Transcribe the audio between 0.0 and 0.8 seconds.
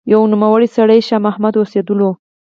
يو نوموړی